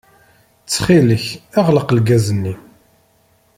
Ttxil-k, 0.61 1.25
ɣleq 1.65 1.89
lgaz-nni. 1.97 2.55